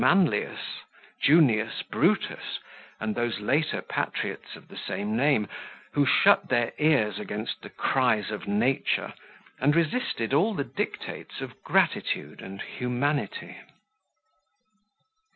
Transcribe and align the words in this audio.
Manlius, 0.01 0.79
Junius 1.21 1.83
Brutus, 1.83 2.57
and 2.99 3.13
those 3.13 3.39
later 3.39 3.83
patriots 3.83 4.55
of 4.55 4.67
the 4.67 4.75
same 4.75 5.15
name, 5.15 5.47
who 5.91 6.07
shut 6.07 6.49
their 6.49 6.73
ears 6.79 7.19
against 7.19 7.61
the 7.61 7.69
cries 7.69 8.31
of 8.31 8.47
nature, 8.47 9.13
and 9.59 9.75
resisted 9.75 10.33
all 10.33 10.55
the 10.55 10.63
dictates 10.63 11.39
of 11.39 11.61
gratitude 11.61 12.41
and 12.41 12.63
humanity. 12.63 13.57